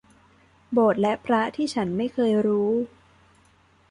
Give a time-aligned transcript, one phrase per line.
[0.71, 2.71] โบสถ์และพระที่ฉันไม่เคยรู้